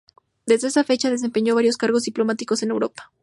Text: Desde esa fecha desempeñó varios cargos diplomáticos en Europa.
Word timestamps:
Desde 0.47 0.67
esa 0.69 0.83
fecha 0.83 1.11
desempeñó 1.11 1.53
varios 1.53 1.77
cargos 1.77 2.01
diplomáticos 2.01 2.63
en 2.63 2.71
Europa. 2.71 3.11